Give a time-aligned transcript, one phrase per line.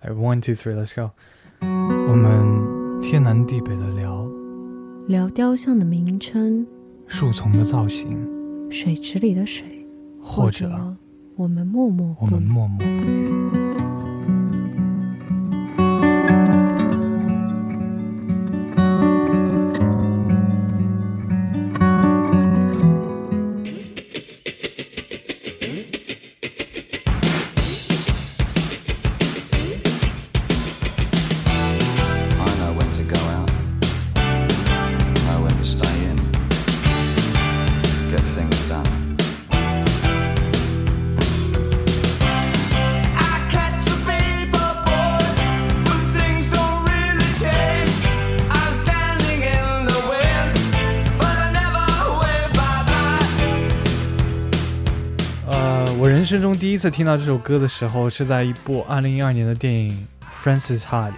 [0.00, 1.10] 哎，one two three，let's go。
[1.60, 4.30] 我们天南地北的聊，
[5.08, 6.64] 聊雕像的名称，
[7.08, 8.16] 树丛的造型，
[8.70, 9.84] 水池里的水，
[10.22, 10.96] 或者
[11.34, 13.57] 我们默默我们默默不语。
[56.68, 60.06] 第一次听到这首歌的时候，是在一部2012年的电影
[60.44, 61.14] 《Francis Ha》里，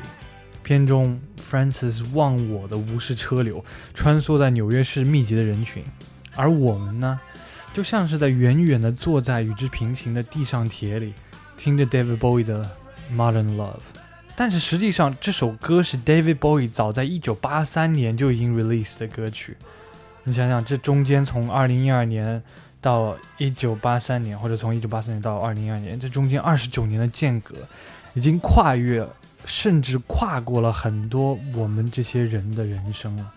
[0.63, 5.83] 片中 Francis 忘我的无视车流，穿梭在纽约市密集的人群，
[6.37, 7.19] 而我们呢，
[7.73, 11.15] 就像是在远远的坐在与之平行的地上铁里，
[11.57, 12.65] 听着 David Bowie 的
[13.13, 13.73] 《Modern Love》。
[14.37, 19.57] 但是实际上，这首歌是 David Bowie 早在1983年就已经 release 的歌曲。
[20.23, 22.41] 你想想，这中间从2012年。
[22.81, 27.57] 到一九八三年，或者从一九八三年到二零一二年，这中间二十九年的间隔，
[28.15, 29.07] 已经跨越，
[29.45, 33.33] 甚至跨过了很多我们这些人的人生了。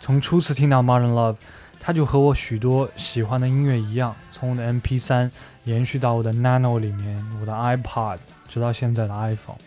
[0.00, 1.34] 从初次听到《Modern Love》，
[1.80, 5.30] 它就和我许多喜欢的音乐一样，从我的 M P 三
[5.64, 9.58] 延续到我的 Nano 里面，我的 iPod，直到现在的 iPhone。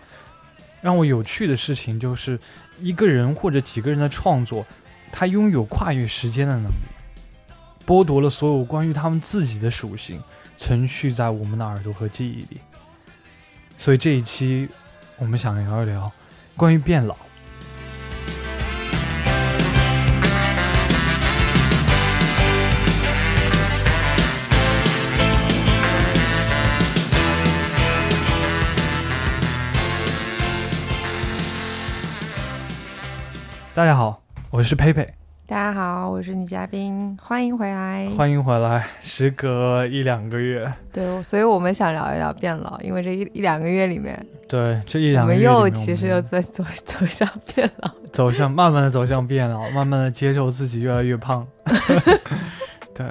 [0.81, 2.39] 让我有趣的事情就是，
[2.79, 4.65] 一个人或者几个人的创作，
[5.11, 6.94] 他拥有跨越时间的能力。
[7.85, 10.19] 剥夺了所有关于他们自己的属性，
[10.57, 12.59] 存续在我们的耳朵和记忆里。
[13.77, 14.67] 所以这一期，
[15.17, 16.11] 我们想聊一聊
[16.55, 17.15] 关于变老。
[33.75, 35.24] 大家好，我是佩佩。
[35.47, 38.83] 大家好，我是女嘉宾，欢迎回来，欢迎回来。
[38.99, 51.45] 时隔一两个月，对，所以我们想聊一聊变老，因为这一一两个月里面，对，这一两个月我们又其实又在走 走向变老，走向慢慢的走向变老，慢慢的接受自己越来越胖。
[52.95, 53.05] 对，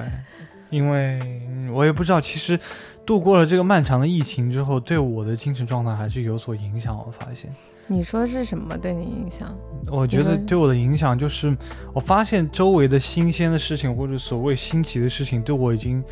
[0.75, 1.41] 因为
[1.73, 2.59] 我也不知道，其实
[3.07, 6.99] 度过了这个漫长的疫情之后，对我的精神状态还是有所影响。
[6.99, 7.55] 我发现。
[7.87, 9.57] 你说是什么对你影响？
[9.87, 11.57] 我觉得对我的影响就是，
[11.93, 16.03] 我发现周围的新鲜的事情或者所谓新奇的事情，对我已经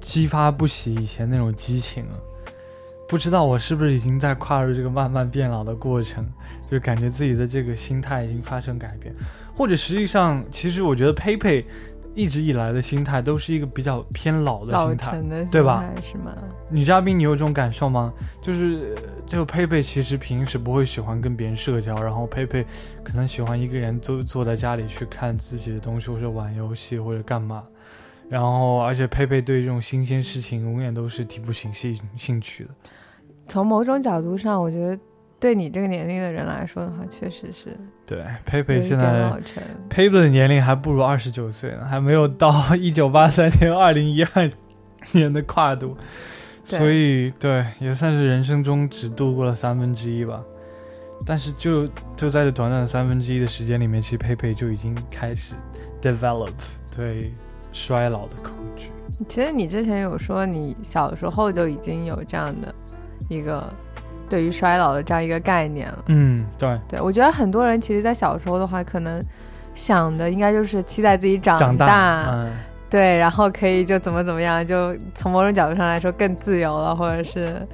[0.00, 2.18] 激发不起以前那种激情了。
[3.06, 6.26] 不知道我是不是已经在跨入这个慢慢变老的过程，
[6.70, 9.14] 就感觉自己的这个心态已经发生改变，
[9.54, 11.66] 或者实际上，其实我觉得佩佩。
[12.14, 15.84] 一直以来的心态都是一个比较偏老的心态，对吧？
[16.02, 16.34] 是吗？
[16.68, 18.12] 女嘉宾，你有这种感受吗？
[18.42, 22.64] 就是就佩佩其实平时不会喜欢跟别人社交，然后佩佩
[23.02, 27.62] 可能喜欢一个人坐坐在家里去看自己的东西，或者玩游戏，或者干嘛。
[28.28, 32.70] 然后，而且佩佩对这种新鲜事情永远都是提不起兴兴趣的。
[33.46, 34.98] 从某种角度上，我觉得。
[35.40, 37.74] 对你这个年龄的人来说的话，确实是
[38.10, 38.24] 对。
[38.44, 39.32] 佩佩现在
[39.88, 44.50] 佩佩的年龄还不如二十九岁呢，还没有到一九八三年、二零一二
[45.12, 45.96] 年的跨度，
[46.64, 50.42] 所以对，也算是人生中只度过了三分之一吧。
[51.24, 55.54] 但是就就在这短短的三分之一的时间里面，其实佩佩就已经开始
[56.02, 56.50] develop
[56.96, 57.32] 对
[57.72, 58.86] 衰老的恐惧。
[59.28, 62.74] 其实你之前有说，你小时候就已经有这样的
[63.28, 63.72] 一个。
[64.30, 69.22] 对于衰老的这样一个概念了，嗯，对，对我觉得很多人其实，在小时候的话，可能
[69.74, 72.52] 想的应该就是期待自己长大，嗯，
[72.88, 77.66] 对，然后可以就怎么怎么样，就从某种角度上来说更自由了，或者是，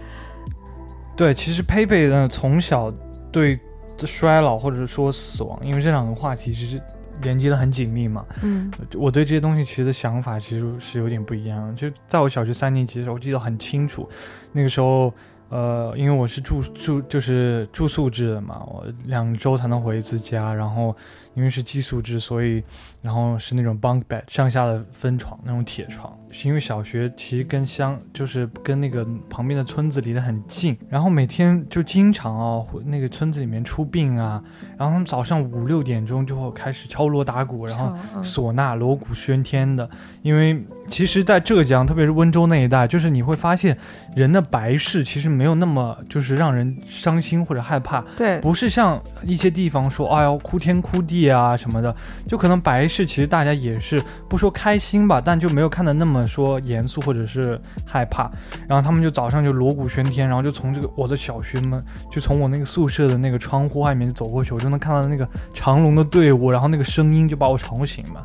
[1.15, 2.91] 对，其实佩佩呢，从小
[3.31, 3.61] 对
[3.99, 6.81] 衰老或者说死亡，因为这两个话题其实
[7.21, 14.09] 连接的很紧密嘛，嗯，我对这些东西其实的想法其实是有点不一样，就在我小学三年级的时候，我记得很清楚，
[14.53, 15.13] 那个时候。
[15.49, 20.53] 呃，因为我是住住就是住宿制的嘛，我两周才能回一次家。
[20.53, 20.95] 然后
[21.37, 22.65] 因为是寄宿制，所以
[23.01, 26.13] 然后是那种 bunk bed 上下的分床那种铁床。
[26.29, 34.43] 是因为小学其实跟乡就是跟那个旁边的村子离得很近，然后每天就经常啊，那个村子里面出殡啊，
[34.77, 39.89] 然后他们早上五六点钟就会开始敲锣打鼓，然后唢呐、锣鼓喧天的。
[40.23, 43.77] 因为其实，在浙江，特别是温州那一带，就是你会发现
[44.15, 51.95] 人的白事其实没有那么就是让人伤心或者害怕，对，不是像一些地方说，哎呦哭天哭地啊什么的，
[52.27, 58.31] 就可能白事其实大家也是不说开心吧，但就没有看的那么说严肃或者是害怕。
[58.69, 68.25] 然后他们就早上就锣鼓喧天，然后就从这个我的小学门，就从我那个宿舍的那个窗户外面走过去，我就能看到那个长龙的队伍，然后那个声音就把我吵醒嘛。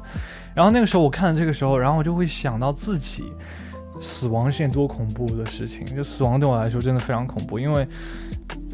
[0.53, 3.31] 然后那个时候我看这个时候，然后我就会想到自己
[3.99, 7.87] 死亡是件多恐怖的事情，就死亡对我来说真的非常恐怖，因为。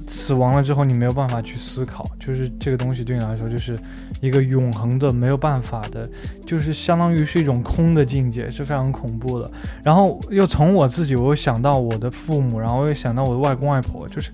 [0.08, 3.78] 死亡了之后，你没有办法去思考，就是这个东西对你来说就是
[4.22, 6.10] 一个永恒的、没有办法的，
[6.46, 9.52] 就是相当于是一种空的境界，是非常恐怖的。
[9.84, 14.32] 然后又从我自己，我又想到我的父母，然后又想到我的外公外婆，就是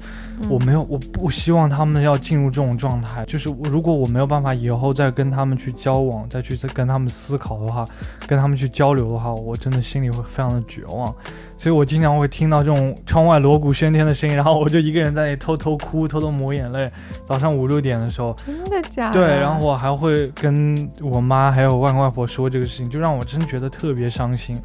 [0.47, 3.25] 我没有，我不希望他们要进入这种状态。
[3.25, 7.87] 就是如果我没有办法以后再跟他们去交往，再去再跟他们思考的话，
[8.27, 11.13] 跟他们去交流的话，我真的心里会非常的绝望。
[11.55, 16.91] 所以我经常会听到这种窗外锣鼓喧天的声音，然后我就一个人在那里偷偷哭，偷偷抹眼泪。
[17.23, 19.25] 早上五六点的时候，真的假的？
[19.25, 24.59] 对，然后我还会跟我妈还有外公外婆说这个事情，就让我真觉得特别伤心。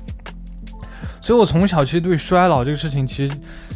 [1.21, 3.33] 所以我从小其实对衰老这个事情，其实。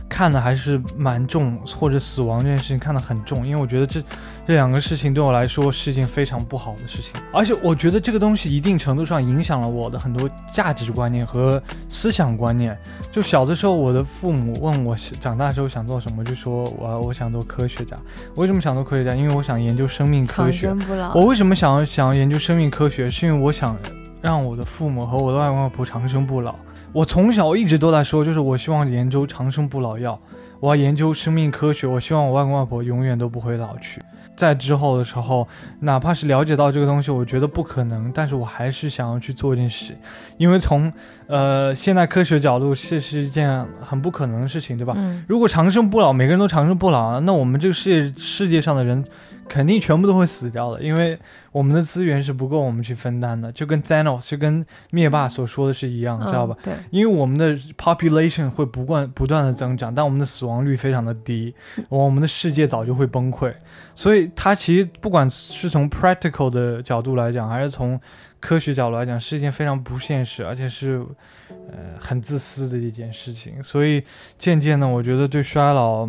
[0.09, 3.99] 看的还是蛮重，或者死亡这件事情看得很重，因为我觉得这
[4.45, 12.77] 这两个事情对我来说是一件非常不好的事情，而且我觉得这个东西一定程度上影响了我的很多价值观念和思想观念。
[13.13, 17.97] 就小的时候，我的父母问我长大之后想做什么，就说我我想做科学家。
[18.35, 19.15] 为什么想做科学家？
[19.15, 20.75] 因为我想研究生命科学。
[21.15, 23.09] 我为什么想要想要研究生命科学？
[23.09, 23.79] 是因为我想
[24.21, 26.57] 让我的父母和我的外公外婆长生不老。
[26.93, 30.21] 我从小一直都在说，就是我希望研究长生不老药，
[30.59, 34.03] 我要研究生命科学，我希望我外公外婆永远都不会老去。
[34.37, 35.47] 在之后的时候，
[35.81, 39.97] 哪怕是了解到这个东西，我觉得不可能，但是我还是想要去做一件事，
[40.39, 40.93] 因为从
[41.27, 44.97] 呃现代科学角度，是是一件很不可能的事情，对吧？
[45.29, 49.05] 如果长生不老，每个人都长生不老，那我们这个世界世界上的人。
[49.49, 51.19] 肯定全部都会死掉的，因为
[51.51, 56.57] 我们的资源是不够我们去分担的，就跟 Thanos 就跟灭霸所说的是一样，知道吧？
[56.63, 61.55] 对，因为我们的 population 会不断不断的增长，但我们的死亡率非常的低，
[61.91, 63.53] 我们的世界早就会崩溃。
[63.95, 68.01] 所以它其实不管是从 practical 的角度来讲，还是从
[68.41, 71.05] 科学角度来讲，是一件非常不现实，而且是
[71.49, 73.63] 呃很自私的一件事情。
[73.63, 74.03] 所以
[74.39, 76.09] 渐渐的，我觉得对衰老，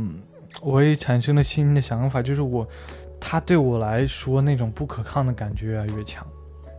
[0.61, 2.67] 我也产生了新的想法，就是我。
[3.25, 6.27] 他对我来说那种不可抗的感觉越来越强，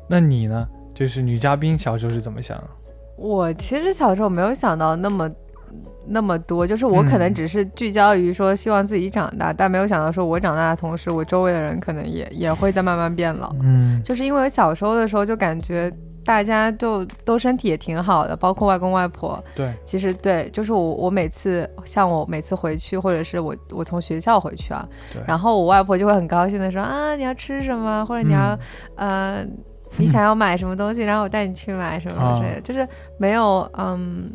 [0.06, 0.68] 那你呢？
[0.92, 2.68] 就是女嘉宾小时候是怎么想的？
[3.16, 5.26] 我其实小时候没有想到那么
[6.06, 13.54] 那么多，就是我可能只是聚焦于说希望自己长大，但没有想到说我长大的同时，我周围的人可能也也会在慢慢变老。
[13.62, 15.92] 嗯，就是因为我小时候的时候就感觉。
[16.26, 19.38] 大家就都身体也挺好的，包括外公外婆。
[19.54, 24.88] 对，其实对，就是我我每次像我每次回去，或者是我我从学校回去啊，
[25.26, 28.58] 然后我外婆就会很高兴的说啊，你要吃什么，或者你要
[28.96, 29.44] 呃，
[29.98, 32.88] 你想要买什么东西，然后我带你去买什么之类的， 就是
[33.18, 34.30] 没有嗯，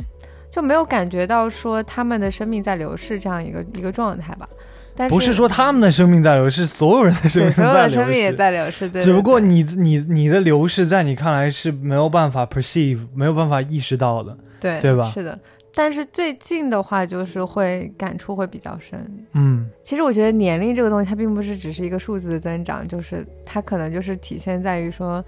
[0.51, 4.47] 就没有感觉到说他们的生命在流逝这样一个一个状态吧。
[4.95, 7.55] 但是不是说他们的生命在流逝，所有人的生命在流逝。
[7.55, 9.01] 所有的生命也在流逝，对。
[9.01, 15.09] 只不过你你你的流逝，在你看来是没有办法 perceive，没有办法意识到的，对对吧？
[15.13, 15.39] 是的。
[15.73, 18.99] 但是最近的话，就是会感触会比较深。
[19.33, 25.23] 嗯，其实我觉得年龄这个东西，它并不是只是一个数字的增长，就是它可能就是体现在于说。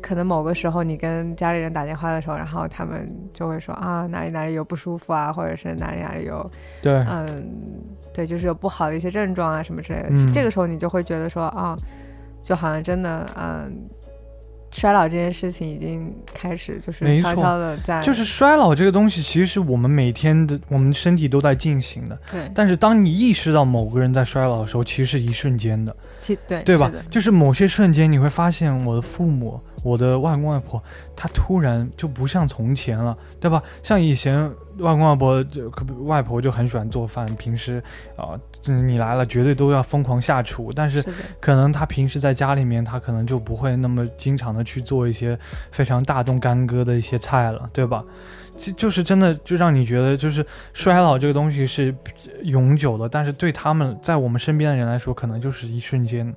[0.00, 7.44] 可能某个时候你跟家里人打电话的时候，然后他们就会说啊哪里哪里有不舒服啊，或者是哪里哪里有对嗯
[8.14, 10.10] 对，就是有不好的一些症状啊什么之类的。
[10.32, 11.76] 这个时候你就会觉得说啊，
[12.42, 13.72] 就好像真的嗯，
[14.70, 22.18] 衰老这件事情已经开始就是悄悄的在，就是衰老这个东西其实是我们每天的我们身体都在进行的。
[22.30, 22.40] 对。
[22.54, 25.94] 但是当你意识到某个人在衰老的时候，其实是一瞬间的。
[26.20, 26.92] 其对对吧？
[27.10, 29.58] 就是某些瞬间你会发现我的父母。
[29.82, 30.82] 我的外公外婆，
[31.16, 33.62] 他突然就不像从前了，对吧？
[33.82, 34.48] 像以前
[34.78, 35.70] 外公外婆就
[36.04, 37.82] 外婆就很喜欢做饭，平时
[38.16, 40.72] 啊，你来了绝对都要疯狂下厨。
[40.74, 41.04] 但是
[41.40, 45.38] 可能他平时在家里面，他可能就不会那么经常的去做一些
[45.70, 48.04] 非常大动干戈的一些菜了，对吧？
[48.54, 51.94] 就就是真的就让你觉得，就是衰老这个东西是
[52.42, 56.32] 永久的，但是对他们在我们身边的人来说，可能就是一瞬间。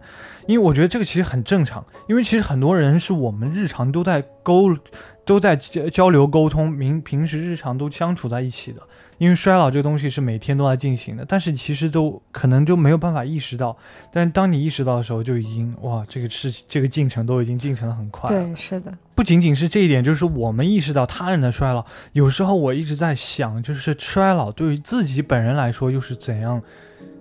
[0.48, 4.76] 因为我觉得这个其实很正常，因为其实很多人是我们日常都在沟
[5.24, 8.82] 都在交流沟通，平平时日常都相处在一起的。
[9.18, 13.76] 因为衰老这个东西是每天都在进行的，但是其实都可能就没有办法意识到。
[14.12, 18.28] 但是当你意识到的时候，就已经哇，这个事情这个进程都已经进程的很快。
[18.28, 18.92] 对，是的。
[19.16, 21.86] 不仅仅是这一点，就是我们意识到他人的衰老。
[22.12, 26.62] 有时候我一直在想，就是衰老对于自己本人来说又是怎样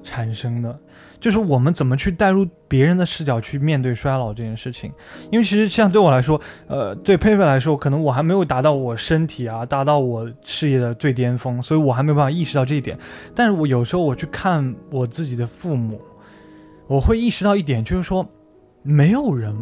[0.03, 0.77] 产生的。
[1.21, 4.93] 就是我们怎么去带入别人的视角去面对衰老这件事情，
[5.31, 12.99] 因为其实像对我来说，呃，对佩佩来说，可能我还没有达到我身体啊，达到我事业的最巅峰，所以我还没有办法意识到这一点。
[13.35, 16.01] 但是我有时候我去看我自己的父母，
[16.87, 18.27] 我会意识到一点，就是说，
[18.83, 19.57] 没有人，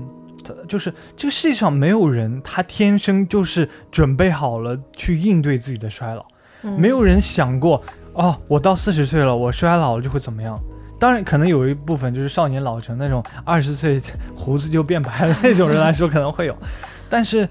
[0.66, 6.24] 就是这个世界上没有人，他天生就是准备好了去应对自己的衰老，
[6.76, 7.80] 没有人想过，
[8.14, 10.60] 哦，我到四十岁了，我衰老了就会怎么样。
[11.02, 14.00] 当然，可能有一部分就是少年老成那种二十岁
[14.36, 16.56] 胡子就变白了那种人来说可能会有，
[17.10, 17.48] 但是。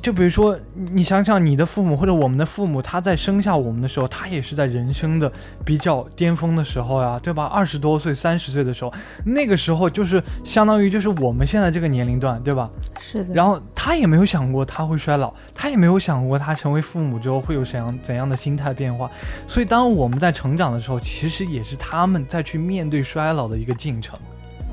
[0.00, 5.30] 就比如说，你想想你的父母或者我们的父母，他在生下我们的时候，他也是在人生的
[5.64, 7.44] 比较巅峰的时候呀，对吧？
[7.44, 8.92] 二十多岁、三十岁的时候，
[9.24, 12.68] 那个时候就是相当于就是我们现在这个年龄段，对吧？
[12.98, 13.32] 是的。
[13.34, 19.08] 然后他也没有想过他会衰老，他也没有想过他成为父母之后会有怎样怎样的心态变化。
[19.46, 24.18] 所以当我们在成长的时候，其实也是他们在去面对衰老的一个进程，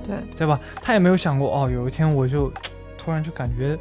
[0.03, 0.59] 对对吧？
[0.81, 2.51] 他也没有想过哦，有一天我就。
[2.99, 3.79] 突然就感觉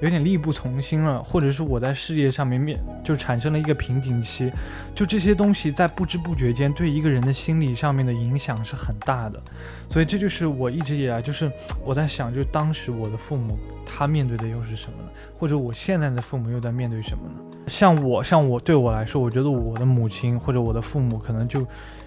[0.00, 4.50] 有点力不从心了，或者是我在事业上面面就产生了一个瓶颈期，
[4.94, 9.42] 就这些东西在不知不觉间对一个人的心理上面的影响是很大的，
[9.88, 11.50] 所以这就是我一直以来就是
[11.84, 15.10] 我在想，就当时我的父母他面对的又是什么呢？
[15.36, 17.34] 或者我现在的父母又在面对什么呢？
[17.66, 21.60] 像我像我对我来说，我觉得我的母亲或者我的父母可能就，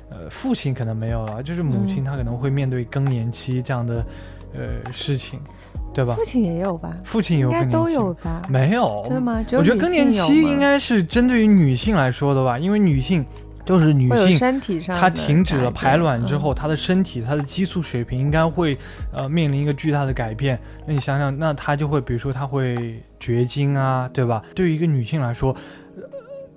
[0.10, 4.06] 呃，父亲可能没有了，就是母亲她可能会面对更年期这样的
[4.54, 5.40] 呃事情。
[5.96, 6.16] 对吧？
[6.16, 6.92] 父亲也有吧？
[7.04, 8.42] 父亲有更年期，都有吧？
[8.50, 9.46] 没有，真的吗？
[9.52, 13.24] 我觉得更年期应该是针对于女性来说的吧，因为女性
[13.64, 18.76] 就是女性身体上，她停止了排卵之后，她的身体她的激素水平应该会
[19.12, 20.60] 呃面临一个巨大的改变。
[20.88, 24.42] 那你想想，那她就会比如说她会绝经啊，对吧？
[24.56, 25.56] 对于一个女性来说。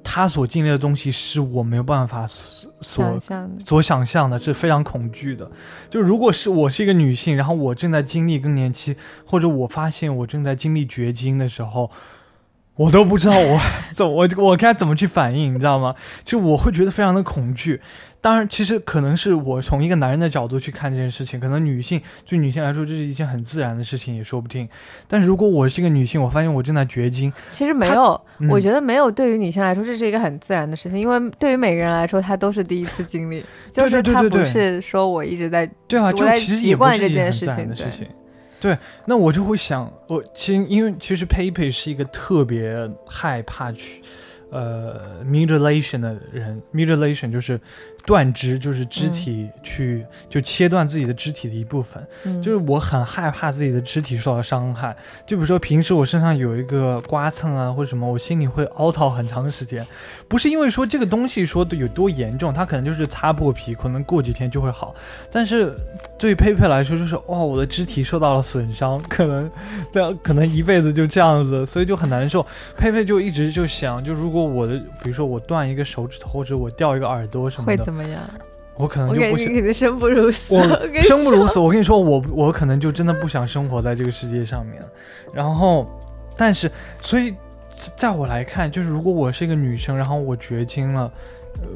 [0.08, 3.18] 他所经历的东西是我没有办法所
[3.64, 5.50] 所想象的，是非常恐惧的。
[5.90, 8.96] 就如果是我是一个女性，然后我正在经历更年期，
[9.26, 11.90] 或者我发现我正在经历绝经的时候，
[12.76, 13.60] 我都不知道我
[13.92, 15.94] 怎我我该怎么去反应，你知道吗？
[16.24, 17.82] 就我会觉得非常的恐惧。
[18.26, 24.68] 当然，其实可能是我从一个男人的角度去看这件事情，可能女性对女性来说这是一件很自然的事情，也说不定。
[25.06, 29.08] 但是如果我是一个女性，我发现我正在绝经，其实没有，我觉得没有。
[29.08, 38.08] 对于女性来说，这是一个很自然的事情，因为对于每个人来说，她都是第一次经历，就是她不是说我一直在对啊，就其实习惯这件事情的事情。
[38.58, 44.02] 对，那我就会想，我其实因为其实佩佩是一个特别害怕去
[44.50, 47.60] 呃 mutilation 的人，mutilation 就是。
[48.06, 52.06] 断肢就是肢体去就切断自己的肢体的一部分，
[52.40, 54.96] 就是我很害怕自己的肢体受到伤害。
[55.26, 59.84] 就比如说平时我身上有一个刮蹭啊或者什么，我心里会凹槽很长时间。
[60.28, 64.94] 不是因为说这个东西说的有多严重，它可能就是擦破皮，可能过几天就会好。
[65.32, 65.74] 但是
[66.18, 69.50] 对佩佩来说，就是哦，我的肢体受到了损伤，可能
[69.92, 72.44] 对，可能一辈子就这样子，所以就很难受。
[72.76, 77.76] 佩佩就一直就想，就如果我的比如说我断一个手指头或者我掉一个耳朵什么的。
[77.76, 78.20] 会怎么样？
[78.76, 80.54] 我可能就不想，肯定生不如死。
[80.54, 80.62] 我
[81.02, 81.58] 生不如死。
[81.58, 84.82] 我跟你说，我我可能就真的不想生活在这个世界上面。
[85.32, 85.86] 然后，
[86.36, 86.70] 但是，
[87.00, 87.34] 所以，
[87.94, 91.10] 在我来看，就是如果我是一个女生，然后我绝经了。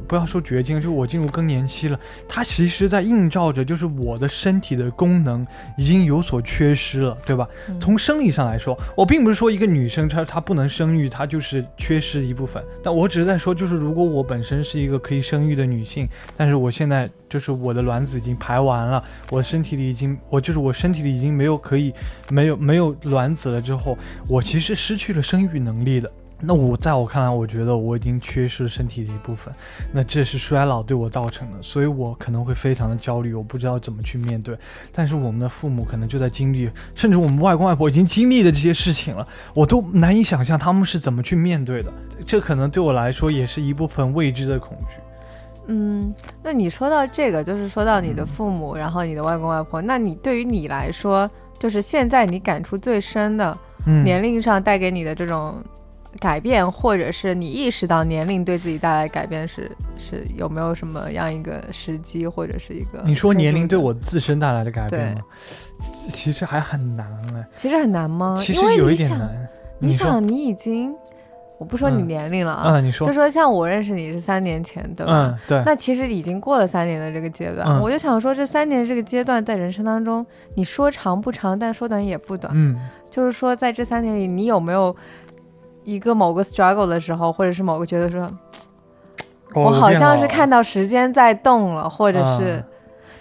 [0.07, 5.47] 不要说绝经，就我进入更年期了，它其实在映照着，就是我的身体的功能
[5.77, 7.49] 已经有所缺失了，对吧？
[7.81, 21.93] 从生理上来说，我并不是说一个女生她她不能生育，她就是缺失一部分，但我只是在说，就是如果我本身是一个可以生育的女性，但是我现在就是我的卵子已经排完了，我身体里已经我就是我身体里已经没有可以
[22.31, 23.97] 没有没有卵子了之后，
[24.27, 26.11] 我其实失去了生育能力的。
[26.43, 29.53] 那我在我看来，我觉得我已经缺失了身体的一部分，
[29.93, 34.57] 那这是衰老对我造成的，所以我可能会非常的焦虑，我不知道怎么去面对。
[34.93, 41.93] 但是我们的父母可能就在经历，甚至我们外公外婆已经经历的这些事情了，我都难以想象他们是怎么去面对的。
[42.25, 44.97] 这可能对我来说也是一部分未知的恐惧。
[45.67, 55.63] 嗯，那你说到这个，就是说到你的父母，然后你的外公外婆，那你对于你来说，就是现在你感触最深的，年龄上带给你的这种。
[56.19, 63.03] 改变，或者是你意识到年龄对自己带来改变是是有没有什么样一个时机，或者是一个？
[63.07, 65.21] 你说年龄对我自身带来的改变吗？
[66.09, 67.47] 其实还很难哎。
[67.55, 68.35] 其实很难吗？
[68.37, 69.49] 其实有一点难。
[69.79, 70.95] 你想，你已经，
[71.57, 75.13] 我不说你年龄了啊，你说，就说像我认识你是三年前，对吧？
[75.13, 75.63] 嗯，对。
[75.65, 82.53] 那其实已经过了三年的这个阶段，我就想说，这三年这个阶段在人生当中，你说长不长，但说短也不短。
[82.55, 84.95] 嗯，就是说在这三年里，你有没有
[85.95, 88.31] 一个某个 struggle 的时候，或者是某个觉得说，
[89.55, 92.63] 我好像是看到时间在动了，或者是。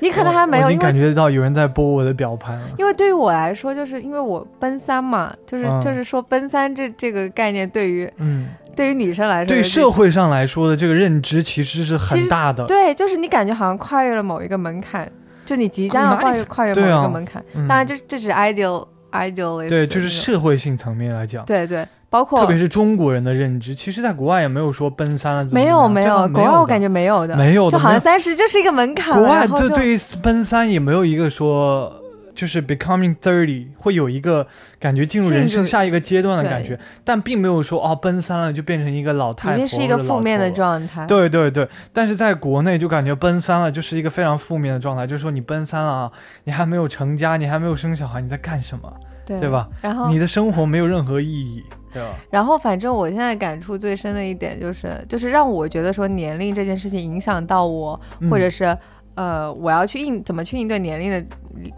[0.01, 2.67] 你可能还没有，已经感觉到有人在拨我的表盘了。
[2.77, 12.63] 因为对于我来说，就是因为我奔三嘛，就是就是说奔三这这个概念，对于嗯，对于女生来说，对社会上来说的这个认知其实是很大的。
[12.65, 15.11] 对，就是你感觉好像跨越了某一个门槛，
[15.45, 17.43] 就你即将要跨越跨越某一个门槛。
[17.67, 19.67] 当然，这这是 ideal ideal。
[19.67, 21.43] 对，就是社会性层面来讲。
[21.43, 21.85] 对对。
[22.09, 29.13] 包括特别是中国人的认知，其实在国外也没有说奔三了怎么没有没有，国外我感觉没有的，没有的，就好像三十就是一个门槛。
[29.13, 31.95] 国外这对于奔三也没有一个说
[32.33, 34.47] 就是 becoming thirty 会有一个
[34.79, 41.05] 感觉进入人生下一个阶段的感觉，但并没有说哦奔三了就变成一个老太婆，一定是一个负面的状态。
[41.05, 46.11] 对对对，但是在国内就感觉奔三了就是一个非常负面的状态，就是说你奔三了啊，
[46.45, 48.91] 你还没有成家，你还没有生小孩，你在干什么？
[49.37, 49.67] 对吧？
[49.81, 51.63] 然后你的生活没有任何意义。
[51.91, 52.09] 对吧？
[52.29, 58.77] 然后，反正我现在感触最深的一点就是，就是让我觉得说年龄这件事情影响到我，或者是
[59.15, 61.25] 呃，我要去应怎么去应对年龄的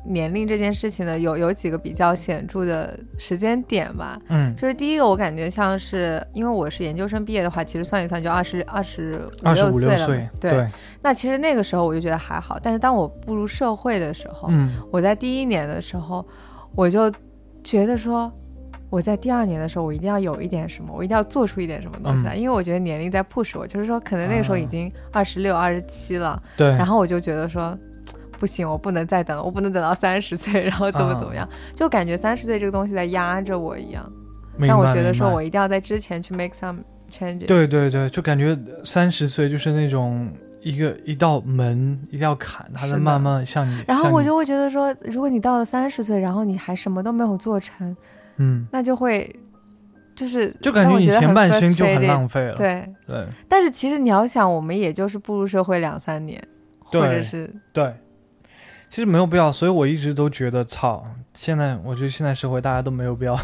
[0.06, 1.18] 年龄这件事情呢？
[1.18, 4.20] 有有几个比较显著的时间点吧。
[4.28, 9.22] 嗯，就是第一个，我感觉像是因为我是研究生毕业的话，其实算一算就二十二十
[9.72, 10.30] 五六岁了。
[10.42, 10.70] 对，
[11.02, 16.26] 那其实那个时候我就觉得还好，但是当我步入社会的时候，嗯，我在第一年的时候，
[16.76, 17.10] 我就
[17.64, 18.32] 觉得说。
[18.90, 27.74] 我在第二年的时候，我一定要有一点什么，我一定要做出一点什么东西来，因为我觉得年龄在 push 我，就是说可能那个时候已经二十六、二十七了，对，然后我就觉得说，
[28.38, 34.12] 不行，我不能再等了，我不能等到三十岁，然后怎么怎么样，就感觉三十岁这个东西在压着我一样，
[34.60, 37.46] 让我觉得说我一定要在之前去 make some changes。
[37.46, 40.30] 对对对，就感觉三十岁就是那种
[40.62, 43.84] 一个一道门一定要砍，它在慢慢向你。
[43.88, 47.96] 然后我就会觉得说，如果你到了三十岁，然后你还什么都没有做成。
[48.38, 49.36] 嗯，那就会，
[50.16, 52.56] 就是就感觉你前半生就很浪费了。
[52.56, 56.42] 对对，但是其实你要想，我们也就是步入社会两三年，
[56.80, 57.94] 或者是对，
[58.90, 59.52] 其实没有必要。
[59.52, 61.04] 所以我一直都觉得，操，
[61.34, 63.38] 现在我觉得现在社会大家都没有必要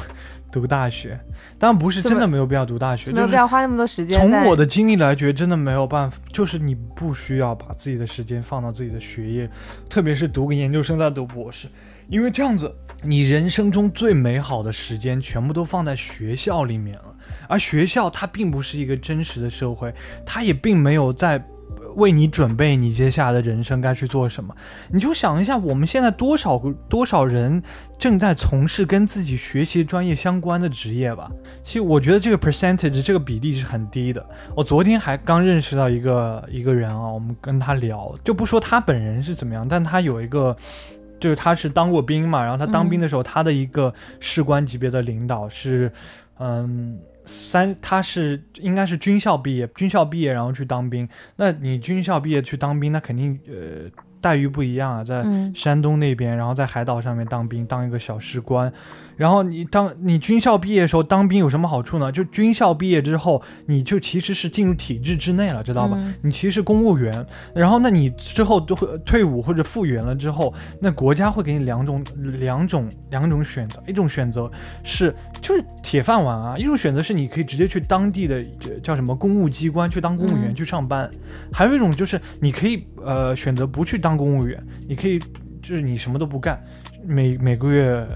[0.51, 1.19] 读大学。
[1.59, 4.19] 当然不是真的没有必要读大学，没有必要花那么多时间。
[4.19, 9.49] 从我的经历来觉得，真的没有办法，就是你不需要把自己的时间放到自己的学业，
[9.89, 11.67] 特别是读个研究生再读博士，
[12.09, 12.73] 因为这样子。
[13.03, 17.15] 你人生中最美好的时间全部都放在学校里面了，
[17.47, 19.93] 而学校它并不是一个真实的社会，
[20.25, 21.37] 它也并没有在
[21.97, 24.55] 为你准备你接下来的人生该去做什么。
[24.89, 26.57] 你就想一下，我们现在多少
[26.89, 27.61] 多少人
[27.99, 31.29] 正在从事跟自己学习专业相关的职业吧？
[31.61, 34.25] 其实我觉得这个 percentage 这个比例是很低的。
[34.55, 40.55] 我昨天还刚认识到一个一个人啊，我们跟他聊，就不说他本人是怎么样，但他有一个。
[41.19, 45.91] 就是他是当过兵嘛，然后他当兵的时候，他的一个士官级别的领导是，
[46.37, 51.07] 嗯，三，他是应该是军校毕业，军校毕业然后去当兵。
[51.35, 53.87] 那你军校毕业去当兵，那肯定呃
[54.19, 58.71] 待遇不一样啊，在山东那边，然后在海岛上面当兵，当一个小士官。
[59.17, 62.11] 然后你当你军校毕业的时候当兵有什么好处呢？
[62.11, 65.97] 就军校毕业之后，你就其实是进入体制之内了，知道吧？
[66.21, 67.25] 你其实是公务员。
[67.55, 72.05] 然后那你之后都会退伍或者复员了之后，那国家会给你两种
[72.39, 74.49] 两种两种选择，一种选择
[74.83, 78.45] 是就是铁饭碗啊，一种选择是你可以直接去当地的
[78.83, 81.09] 叫什么公务机关去当公务员去上班，
[81.51, 85.17] 还有一种就是你可以呃选择不去当公务员，你可以
[85.59, 86.63] 就是你什么都不干，
[87.03, 88.07] 每每个月。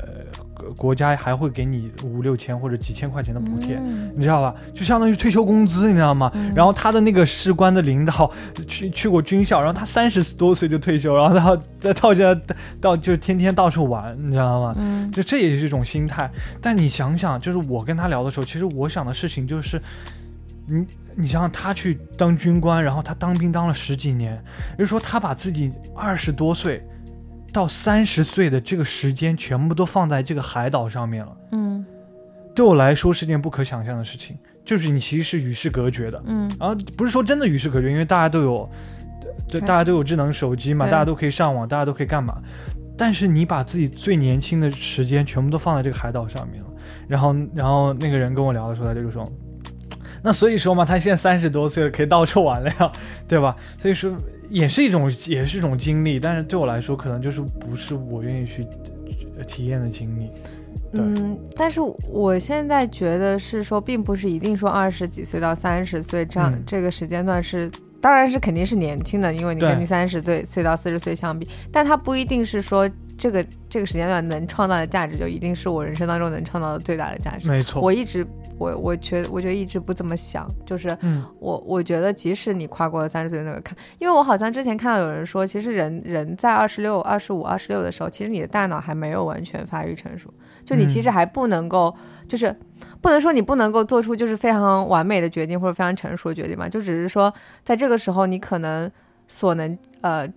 [0.77, 3.81] 国家还会给你五六千或者几千块钱的补贴，
[4.15, 4.55] 你知道吧？
[4.73, 6.31] 就相当于退休工资，你知道吗？
[6.55, 8.31] 然后他的那个士官的领导
[8.67, 12.35] 去去过军校，然后他三十多岁就退休，然后他再到家
[12.79, 15.09] 到就天天到处玩，你知道吗？
[15.11, 16.29] 就这也是一种心态。
[16.61, 19.81] 但你想想，就是我跟他聊的时候，其实我想的事情就是，
[20.67, 24.33] 你你想想，他去当军官，然后他当兵当了十几年，
[24.71, 26.83] 也就是说他把自己二十多岁。
[27.51, 31.37] 到三十岁的这个时间，全部都放在这个海岛上面了。
[31.51, 31.85] 嗯，
[32.55, 36.21] 对我来说是件不可想象的事情，就是你其实是与世隔绝的。
[36.25, 38.69] 嗯，然后不是说真的与世隔绝，因为大家都有，
[39.49, 42.37] 对，大家都有智能手机嘛，大家都可以上网，大家都可以干嘛。
[42.97, 46.69] 但是你把自己最年轻的时间全部都放在这个海岛上面了。
[47.07, 49.29] 然后，然后那个人跟我聊的时候，他就说，
[50.23, 52.91] 那所以说嘛，他现在三十多岁了，可以到处玩了呀，
[53.27, 53.55] 对吧？
[53.81, 54.15] 所以说。
[54.51, 58.67] 也是一种，也是一种经历，但是对我来说，可能就是不是我愿意去
[59.47, 60.29] 体验的经历。
[60.93, 72.89] 嗯，但是我现在觉得是说，并不是一定说二十几岁到三十岁这样这个时间段是，当然是肯定是年轻的，因为你跟你三十岁岁到四十岁相比，但它不一定是说。
[73.17, 77.47] 这个这个时间段能创造的价值，就一定是我人生当中能创造的最大的价值。
[77.47, 78.25] 没错，我一直
[78.61, 80.95] 我我觉我觉得一直不这么想，就是
[81.39, 90.31] 我我觉得即使你跨过了三十岁那个坎，因为我好像之前看到有人说，其实人人在二十六、二十五、二十六的时候，其实你的大脑还没有完全发育成熟，
[90.63, 91.91] 就你其实还不能够，
[92.27, 92.55] 就是
[93.01, 98.91] 不能说你不能够做出就是非常完美的决定或者非常成熟的决定嘛，就只是说在这个时候你可能
[99.27, 100.27] 所能呃。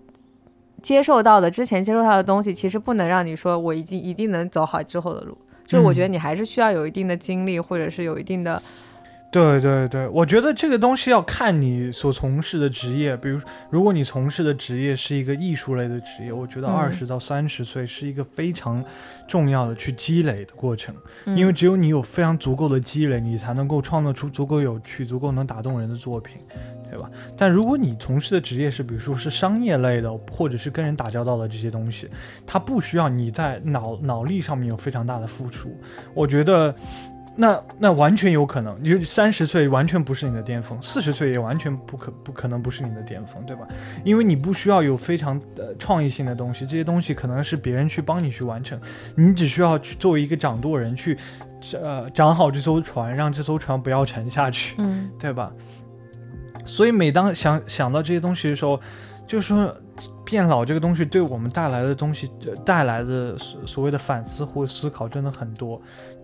[0.82, 5.34] 接受到的之前接受到的东西，其实不能让你说我已经一定能走好之后的路。
[5.66, 8.62] 就是我觉得你还是需要有一定的经历，或者是有一定的。
[9.34, 13.16] 对对对，我觉得这个东西要看你所从事的职业。
[13.16, 18.84] 比如，如果你从事的职业是一个艺术类的职业，我觉得二十到三十岁是一个非常
[19.26, 20.94] 重要的去积累的过程。
[21.34, 26.38] 因为只有你有非常足够的积累，你才能够创造出足够有趣、足够能打动人的作品。
[26.88, 27.10] 对吧？
[27.36, 32.08] 但如果你从事的职业是，比如说是商业类的，或者是跟人打交道的这些东西，
[32.46, 35.76] 它不需要你在脑脑力上面有非常大的付出。
[36.14, 36.72] 我觉得，
[37.36, 43.66] 那那完全有可能，你三十岁完全不是你的巅峰，四十岁也完全不可不可能不是你的巅峰，对吧？
[44.04, 48.80] 因为你不需要有非常呃创意性的东西，这些东西可能是别人去帮你去完成，
[49.16, 51.18] 你只需要去作为一个掌舵人去，
[51.82, 55.52] 呃，掌好这艘船，让这艘船不要沉下去，嗯，对吧？
[56.64, 58.80] 所以每当想想到这些东西的时候，
[59.26, 59.74] 就是说
[60.24, 62.30] 变老这个东西对我们带来的东西
[62.64, 65.80] 带来的所所谓的反思或思考真的很多，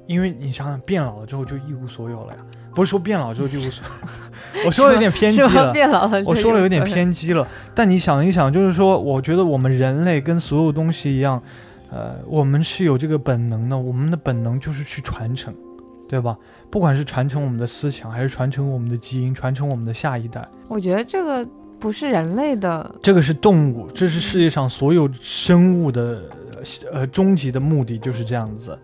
[0.06, 2.40] 因为你想想变老了之后就一无所有了呀，
[2.74, 3.84] 不是说变老之后就无所，
[4.66, 11.42] 我说的有点偏激了，变老了，我说了有点偏激了，但你想一想，就是说我觉得我们人类跟所有东西一样，
[11.90, 15.54] 呃，我们是有这个本能的，我们的本能就是去传承。
[16.08, 16.36] 对吧？
[16.68, 21.46] 不管是传承我们的思想，还是传承我们的基因，传承我们的下一代，我觉得这个
[21.78, 26.22] 不是人类的，这个是动物，这是世界上所有生物的
[26.90, 28.76] 呃终极的目的就是这样子。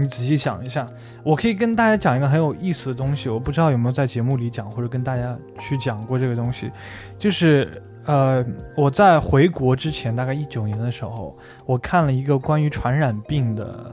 [0.00, 0.86] 你仔细想一下，
[1.22, 6.70] 我可以跟大家讲一个很有意思的东西，我不知道有没有在节目里讲，或者跟大家去讲过这个东西，
[7.18, 7.70] 就是
[8.06, 8.44] 呃
[8.76, 11.36] 我在回国之前，大概一九年的时候，
[11.66, 13.92] 我看了一个关于传染病的。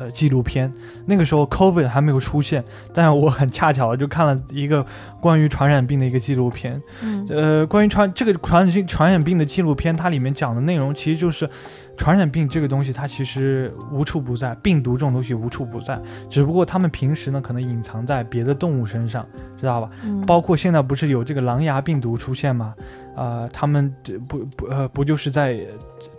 [0.00, 0.72] 呃，纪录片
[1.04, 4.82] 那个时候，COVID 还没有出现，但是我很恰巧的就看了一个
[5.20, 6.80] 关于传染病的一个纪录片。
[7.02, 11.46] 嗯，呃，关于传这个传染性传染病的纪录片，它里面讲的内容其实就是，
[12.00, 19.26] 传染病这个东西它其实无处不在，病毒这种东西无处不在，只不过他们平时呢可能隐藏在别的动物身上，
[19.60, 19.90] 知道吧？
[20.04, 22.74] 嗯，包括现在不是有这个狼牙病毒出现吗？
[23.14, 23.94] 啊，他们
[24.26, 25.60] 不不呃不就是在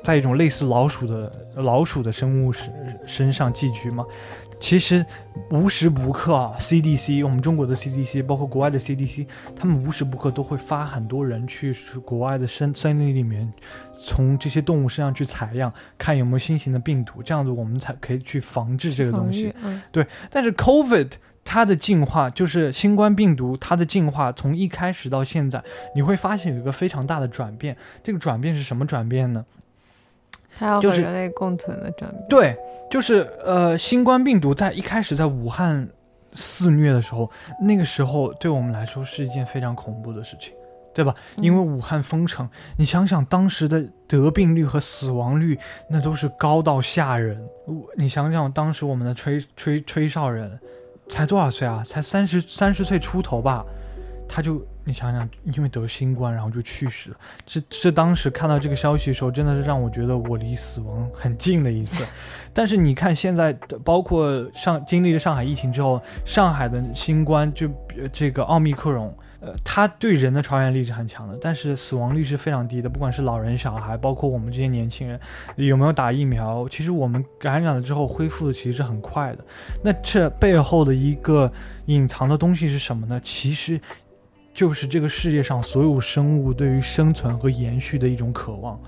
[0.03, 2.71] 在一种类似老鼠的老鼠的生物身
[3.07, 4.05] 身上寄居吗？
[4.61, 5.03] 其实
[5.49, 13.51] 无时不刻啊，CDC 我们中国的 CDC，包括国外的 CDC，他们无时不刻都会发很多人去国外的森森林里面，
[13.93, 19.53] 从这些动物身上去采样，看有没有新型的病毒，这样子我们才可以去防治这个东西。
[19.91, 21.09] 对，但是 COVID。
[21.43, 25.61] 它的进化就是新冠病毒，它的进化从一开始到现在，
[25.95, 27.75] 你会发现有一个非常大的转变。
[28.03, 29.43] 这个转变是什么转变呢？
[30.61, 32.25] 它要和人类共存的转变。
[32.29, 32.55] 对，
[32.87, 35.89] 就是呃，新冠病毒在一开始在武汉
[36.35, 37.27] 肆虐的时候，
[37.59, 40.53] 那个时候对我们来说是一件非常恐怖的事情，
[40.93, 41.15] 对吧？
[41.37, 42.47] 因为武汉封城，
[42.77, 45.57] 你想想当时的得病率和死亡率，
[45.89, 47.43] 那都是高到吓人。
[47.97, 50.59] 你想想当时我们的吹吹吹哨人。
[51.09, 51.83] 才多少岁啊？
[51.85, 53.65] 才三十三十岁出头吧，
[54.29, 57.17] 他就你想想，因为得新冠，然后就去世了。
[57.45, 62.05] 这这当时看到这个消息的时候，真的是让我觉得我离死亡很近的一次。
[62.53, 67.69] 但是你看现在，包括上经历了上海疫情之后，上海的新冠就
[68.11, 69.13] 这个奥密克戎。
[69.43, 72.87] 呃，它对人的传染力是很强的，但是死亡率是非常低的。
[72.87, 75.19] 不管是老人、小孩，包括我们这些年轻人，
[75.55, 79.43] 有没有打疫苗，其实我们感染了之后恢复的其实是很快的。
[79.83, 81.51] 那这背后的一个
[81.87, 83.19] 隐藏的东西是什么呢？
[83.23, 83.81] 其实
[84.53, 88.79] 就是这个世界上所有生物对于生存和延续的一种渴望。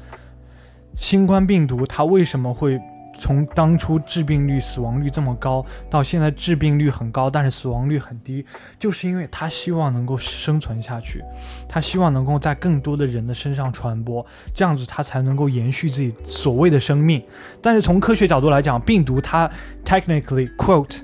[0.95, 2.79] 新冠病毒它为什么会？
[3.19, 8.43] 从当初致病率、死亡率这么高，到现在致病率很高，但是死亡率很低，
[8.79, 11.23] 就是因为它希望能够生存下去，
[11.69, 17.23] 它希望能够在更多的人的身上传播，这样子它才能够延续自己所谓的生命。
[17.61, 19.47] 但是从科学角度来讲，病毒它
[19.85, 20.95] technically quote，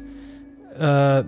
[0.80, 1.24] 呃，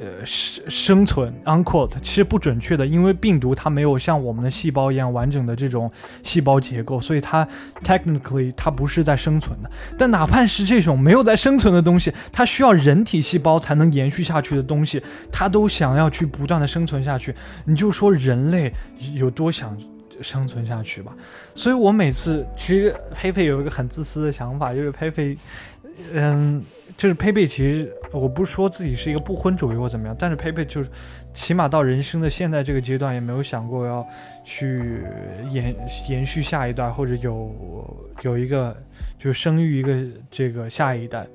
[0.00, 5.90] 呃生生存 unquote 其实不准确的，因为病毒它没有像我们的细胞一样完整的这种
[6.22, 7.46] 细胞结构，所以它
[7.82, 9.70] technically 它不是在生存的。
[9.96, 17.34] 但哪怕是这种没有在生存的东西，它需要人体细胞才能延续下去的东西，它都想要去不断的生存下去。
[17.64, 18.72] 你就说人类
[19.14, 19.76] 有多想
[20.20, 21.12] 生存下去吧。
[21.54, 25.36] 所以我每次其实佩佩有一个很自私的想法，就是佩佩，
[26.12, 26.64] 嗯。
[26.96, 30.88] 就是佩佩，其实我不是说自己是一个不婚主义或怎么样，但是佩佩就是，
[31.34, 34.06] 起码到人生的现在这个阶段，也没有想过要
[34.44, 35.02] 去
[35.50, 35.74] 延
[36.08, 38.76] 延续下一代，或者有有一个
[39.18, 41.26] 就是生育一个这个下一代。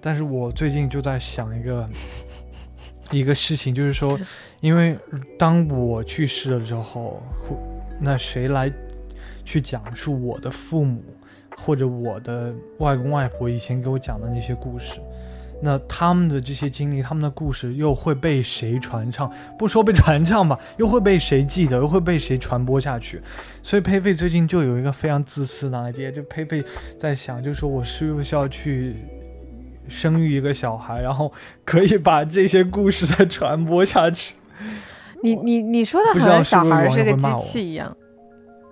[0.00, 1.90] 但是我最近就在想一个
[3.10, 4.16] 一个事情，就是说，
[4.60, 4.96] 因为
[5.36, 7.20] 当我去世了之后，
[8.00, 8.72] 那谁来
[9.44, 11.02] 去讲述我的父母？
[11.60, 15.00] 或者我的外公外婆以前给我讲的那些故事，
[15.62, 19.30] 那他们的这些经历，他们的故事又会被谁传唱？
[19.58, 21.76] 不说被传唱吧，又会被谁记得？
[21.76, 23.20] 又会被谁传播下去？
[23.62, 26.64] 所以佩佩最近就有一个非常自私的 idea，就佩佩
[26.98, 28.96] 在想，就说我是不是要去
[29.86, 31.30] 生育一个小孩，然后
[31.64, 34.34] 可以把这些故事再传播下去？
[35.22, 37.94] 你你你说的好像小孩是个机器一样。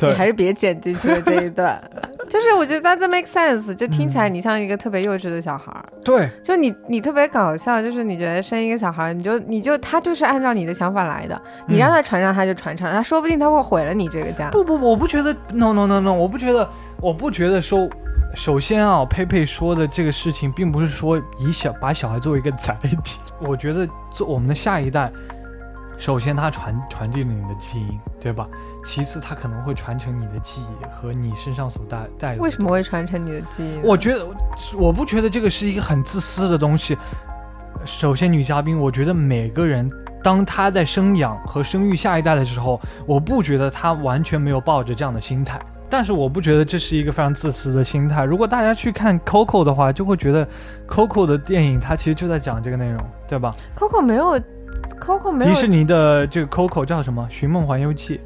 [0.01, 1.81] 你还是别剪进去了这一段，
[2.29, 5.85] 就是我觉得 that make sense，就听起来你像一个特别幼稚的小孩儿。
[6.05, 14.51] 对，就你你特别搞笑，就是你觉得生一个小孩儿，你就你就他就是按照你的想法来的，你让他传上他就传上，他说不定他会毁了你这个家。
[14.51, 16.69] 不不，我不觉得，no no no no，我不觉得，
[17.01, 17.89] 我不觉得说，
[18.35, 25.11] 首先啊，佩佩说的这个事情，并不是说以小把小孩作为一个载体，我觉得做我们的下一代。
[25.99, 28.47] 首先，它传传递了你的基因，对吧？
[28.85, 32.37] 其次，它可能会传承你的记忆和你身上所带带。
[32.37, 33.81] 为什么会传承你的记忆？
[33.83, 34.25] 我觉得，
[34.79, 36.97] 我不觉得这个是一个很自私的东西。
[37.85, 39.91] 首先，女嘉宾，我觉得每个人
[40.23, 45.61] 当他在生养和生育下一代的时候，我不觉得他完全没有抱着这样的心态。
[45.91, 48.25] 但是，我不觉得这是一个非常自私的心态。
[48.25, 50.47] 如果大家去看 Coco 的话，就会觉得
[50.87, 54.41] Coco 的电影它其实就在讲这个内容，对吧？Coco 没有。
[55.01, 57.27] Coco 没有迪士尼的这个 Coco 叫什么？
[57.33, 58.17] 《寻梦环游记》。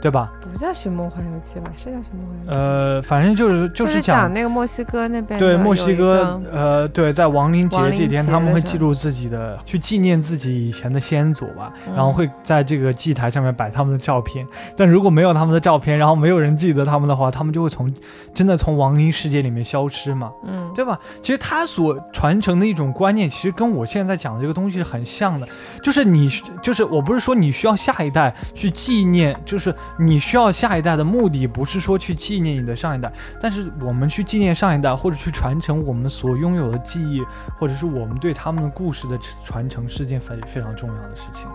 [0.00, 0.32] 对吧？
[0.52, 1.70] 不叫《寻梦环游记》吧？
[1.76, 2.50] 是叫《寻梦环游记》。
[2.52, 5.38] 呃，反正就是就是讲那个墨西哥那边。
[5.38, 11.72] 对，墨西哥，呃，对，在亡灵节这天，他们会记录自己的，去纪念自己以前的先祖吧。
[11.94, 14.46] 然后会在这个祭台上面摆他们的照片。
[14.76, 17.92] 但如果没有他们的照片，然后没有人记得他们的话，他们就会从
[18.34, 20.30] 真的从亡灵世界里面消失嘛。
[20.46, 20.98] 嗯，对吧？
[21.22, 25.48] 其实他所传承的一种观念，其实跟我现在讲的这个东西是很像的。
[25.82, 26.28] 就是你，
[26.62, 29.74] 就是我不是说你需要下一代去纪念，就是。
[29.98, 37.22] 你需要下一代的目的不是说去纪念你的上一代，但是我们去纪念上一代，或者去传承我们所拥有的记忆，
[37.58, 41.48] 或者是我们对他们的故事的传承，是件非非常重要的事情。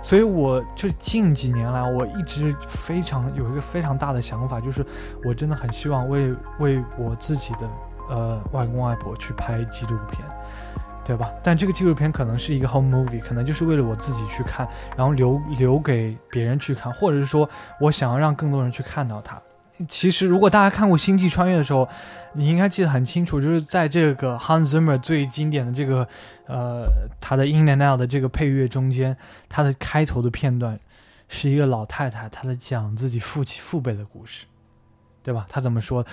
[0.00, 4.84] 所以，我就近几年来，我一直非常有一个非常大的想法，就是
[5.24, 7.68] 我真的很希望为为我自己的
[8.08, 10.22] 呃外公外婆去拍纪录片。
[11.04, 11.30] 对吧？
[11.42, 17.48] 但这个纪录片可能是一个 home movie，可能就是为了我自己去看，然后留留给别人去看，或者是说
[17.80, 19.40] 我想要让更多人去看到它。
[19.88, 21.88] 其实，如果大家看过《星际穿越》的时候，
[22.34, 26.06] 你应该记得很清楚，就是在这个 Hans Zimmer 最经典的这个
[26.46, 26.86] 呃
[27.20, 29.16] 他的 In and Out 的这个配乐中间，
[29.48, 30.78] 他的开头的片段
[31.28, 34.46] 是一个老太太，她在讲自己父亲父辈的故事。
[35.24, 35.46] 对吧？
[35.48, 36.04] 他怎么说？《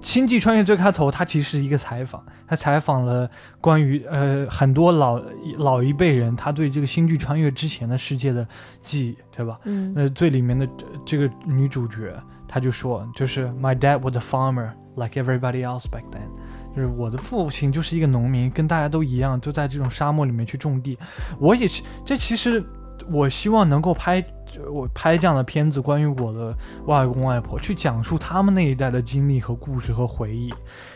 [0.00, 3.28] 星际穿越》最开头，他其实是一个采访，他采访了
[3.60, 5.20] 关于呃很多老
[5.58, 8.46] 老一辈人，他对这个星际穿越之前的世界的
[8.84, 9.58] 记忆，对吧？
[9.64, 9.92] 嗯。
[9.96, 10.68] 那最里面的
[11.04, 12.14] 这个女主角，
[12.46, 16.28] 她就说，就是 My dad was a farmer like everybody else back then，
[16.76, 20.96] 就是我的父亲就是一个农民，跟大家都一样，就在这种沙漠里面去种地。
[21.40, 22.62] 我也是，这其实
[23.10, 24.24] 我希望能够拍。
[24.70, 30.52] 我拍这样的片子，关于我的外公外婆，去讲述他们那一代的经历和故事和回忆，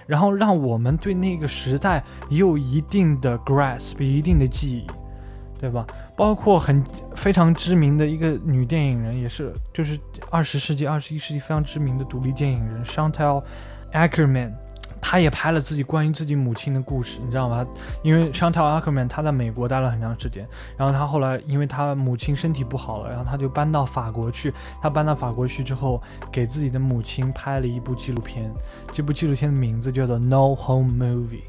[0.07, 4.87] 然后让我们对那个时代也有一定的 grasp，一定的记忆，
[5.59, 5.87] 对吧？
[6.17, 9.99] 包括很非常知名的一个女电影人，也是就是
[10.31, 13.43] 二十世纪、二十一世纪非常知名的独立电影人 Chantal
[13.93, 14.53] Ackerman。
[15.01, 17.67] 他也拍了自己关于自己母亲的故事，你知道吗？
[18.03, 24.53] 因为 Shantel Akerman 他在美国待了很长时间，然后他后来因为他母亲身体不好了，然后他就搬到法国去。
[24.81, 28.53] 他搬到法国去之后，给自己的母亲拍了一部纪录片，
[28.93, 31.43] 这部纪录片的名字叫做《No Home Movie》，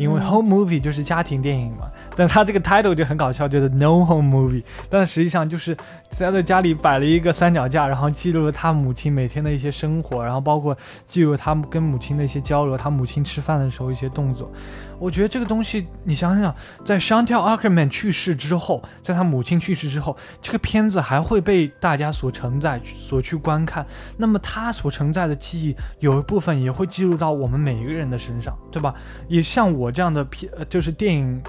[0.00, 1.90] 因为 home movie 就是家庭电影嘛。
[2.16, 5.76] 但他这个 title 就很搞笑，就是 no home movie，但实际上就是
[6.08, 14.50] 在在家里摆了一个三脚架，然后记录了他母亲每天的一些生活，然后包括记录他跟母亲的一些交流，他母亲吃饭的时候一些动作。
[14.98, 23.86] 我觉得这个东西，你想想，在 Shantel Ackerman 去世之后，在他母亲去世之后，这个片子还会被大家所承载、所去观看。
[24.18, 28.94] 那么他所承载的记忆，有一部分也会记录到我们每一个人的身上，对吧？
[29.26, 31.42] 也像我这样的片，就是电影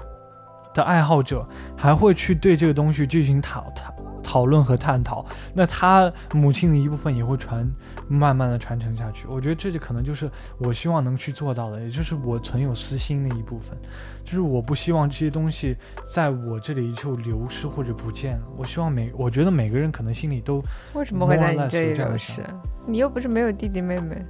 [0.74, 3.94] 的爱好者，还会去对这个东西进行讨讨。
[4.24, 7.68] 讨论和探讨，那他母亲的一部分也会传，
[8.08, 9.26] 慢慢的传承下去。
[9.26, 13.76] 我觉得这就可能就是我希望能去做到的，也就是我存有私心的一部分，
[14.24, 18.46] 就是我不希望这些东西在我这里就流失或者不见了。
[18.56, 20.62] 我希望每，我觉得每个人可能心里都
[20.94, 22.42] 为什么会在你这里流失？
[22.86, 24.24] 你又不是没有弟弟妹妹。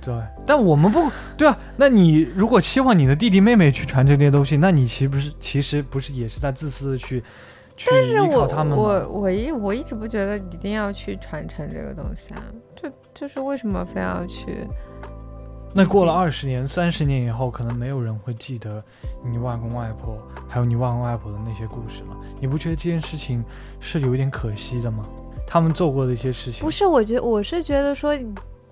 [0.00, 0.14] 对，
[0.46, 1.58] 但我们不对啊。
[1.76, 7.22] 那你如果期望你的弟弟妹妹去传承这些东西，那你岂不是其实不是也是在自私的去？
[7.76, 12.42] 去但是我我我一我一直不觉得一定要去传承这个东西啊，
[12.74, 14.66] 就就是为什么非要去？
[15.72, 18.82] 那过了二十年、三十年以后，可能没有人会记得
[19.24, 20.16] 你外公外婆
[20.48, 22.16] 还有你外公外婆的那些故事了。
[22.40, 23.44] 你不觉得这件事情
[23.78, 25.04] 是有一点可惜的吗？
[25.46, 26.84] 他们做过的一些事情，不是？
[26.84, 28.12] 我觉我是觉得说，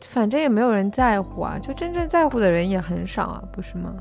[0.01, 3.95] 反正也没有人在乎啊，就真正在乎的人也很少啊，不是吗？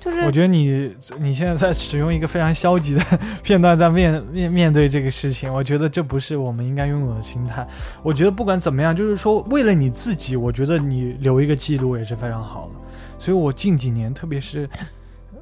[0.00, 3.04] 就是我觉得你你现在在使用一个非常消极的
[3.44, 7.68] 片段在面面面对这个事情，我觉得这不是我们应该拥有的心态。
[8.02, 12.74] 我觉得不管怎么样，就是说为了你自己，我觉得你留一个记录也是非常好的。
[13.18, 14.66] 所以我近几年，特别是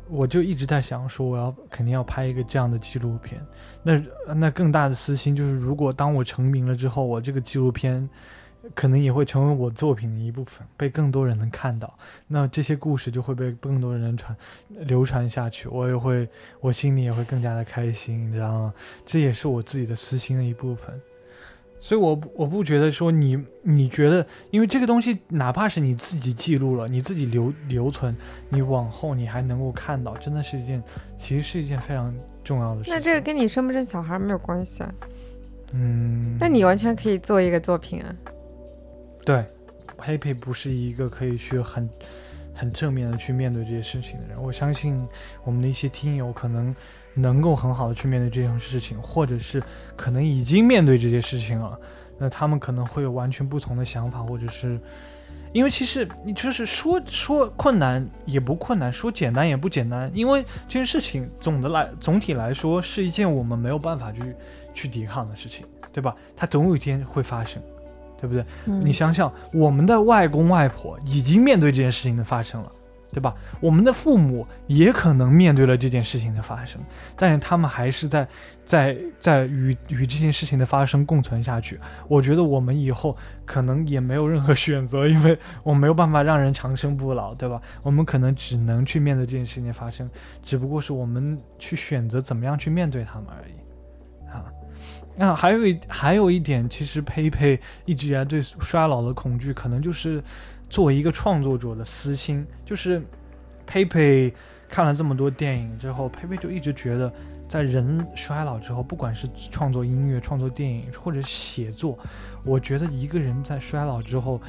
[0.09, 3.41] 我就一直在想说，我要肯定要拍一个这样的纪录片。
[3.85, 4.03] 那
[4.35, 8.09] 那更大的私心就是，如果当我成名了之后，我这个纪录片。
[8.75, 11.93] 可能也会成为我作品的一部分，被更多人能看到。
[12.27, 14.37] 那这些故事就会被更多人传
[14.69, 16.29] 流传下去，我也会，
[16.61, 18.75] 我心里也会更加的开心，你知道吗？
[19.07, 21.01] 这也是我自己的私心的一部分。
[21.81, 28.17] 所以，我我不觉得说你，你觉得，因为这个东西，哪怕是你自己记录了，你自己留留存，
[28.49, 30.83] 你往后你还能够看到，真的是一件，
[31.17, 32.91] 其实是一件非常重要的事。
[32.91, 34.93] 那这个跟你生不生小孩没有关系啊？
[35.73, 36.37] 嗯。
[36.41, 38.13] 那你完全可以做一个作品啊。
[39.29, 39.45] 对
[39.99, 41.87] ，，Happy 不是一个可以去很
[42.55, 44.43] 很正面的去面对这些事情的人。
[44.43, 45.07] 我相信
[45.45, 46.75] 我们的一些听友可能
[47.13, 49.63] 能够很好的去面对这种事情，或者是
[49.95, 51.79] 可能已经面对这些事情了。
[52.17, 54.81] 那他们可能会有完全不同的想法，或者是
[55.53, 60.11] 因为其实你就是说说困难也不困难，说简单也不简单。
[60.15, 64.35] 因为这件事情总的来总体来说是一件我们没有办法去
[64.73, 66.17] 去抵抗的事情，对吧？
[66.35, 67.63] 它总有一天会发生。
[68.21, 68.45] 对不对？
[68.67, 72.73] 你想想，我们的外公外婆已经面对这件事情的发生了，
[73.13, 73.35] 对吧？
[73.61, 76.81] 我们的父母也可能面对了这件事情的发生，
[77.17, 78.29] 但是他们还是在
[78.67, 81.81] 在在与与这件事情的发生共存下去。
[82.07, 87.61] 我觉得我们以后可能也没有任何选择，因为我没有办法让人长生不老，对吧？
[87.83, 90.09] 我们可能只能去面对这件事情的发生，
[90.43, 93.53] 只不过是我们去选择怎么样去面对他们而已。
[95.21, 100.23] 那还有一还有一点，其实佩佩一直以来对衰老的恐惧，可能就是
[100.71, 102.47] 作为一个创作者的私心。
[102.65, 103.03] 就是
[103.67, 104.33] 佩佩
[104.69, 107.13] 看了这么多电影之后，佩佩就一直觉得，
[107.49, 111.99] 在人衰老之后，不管是创作音乐、创作电影或者写作，
[112.45, 114.41] 我觉得一个人在衰老之后，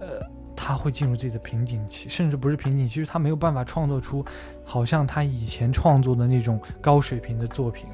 [0.00, 4.24] 呃，他会进入自己的瓶颈期，甚至不是瓶颈期，就是他没有办法创作出
[4.64, 7.88] 好像他以前创作的那种高水平的作品。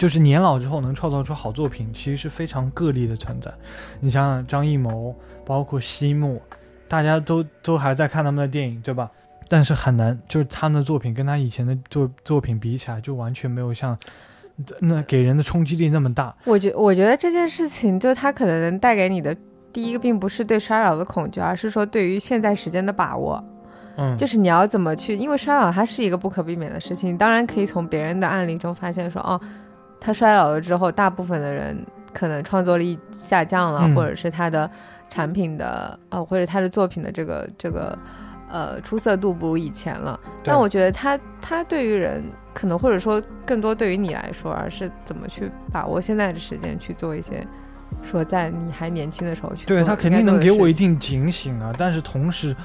[0.00, 3.52] 就是年老之后能创造出好作品，其实是非常个例的存在。
[4.00, 6.40] 你想想张艺谋，包括西木，
[6.88, 9.10] 大家都都还在看他们的电影，对吧？
[9.46, 13.94] 但是很难，就是他们的作品跟他以前的作作品比起来，就完全没有像
[14.78, 16.34] 那给人的冲击力那么大。
[16.46, 19.36] 我觉我觉得这件事情，就他可能能带给你的
[19.70, 23.44] 第一个，并不是对衰老的恐惧，而是说对于现在时间的把握。
[23.98, 27.18] 嗯，就是你要怎么去，因为衰老它是一个不可避免的事情。
[27.18, 29.38] 当然可以从别人的案例中发现说，哦。
[30.00, 31.76] 他衰老了之后，大部分的人
[32.14, 34.68] 可能创作力下降了，或者是他的
[35.10, 37.96] 产品的呃，或者他的作品的这个这个
[38.50, 40.18] 呃出色度不如以前了。
[40.42, 47.46] 但我觉得他他对于人可能或者说更多对于你来说，而是怎么去把握现在的时间去做一些
[48.02, 49.66] 说在你还年轻的时候去。
[49.66, 52.56] 对他肯定能给我一定警醒啊，但是同时。